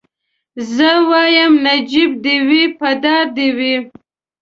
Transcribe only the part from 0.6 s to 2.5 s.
زه وايم نجيب دي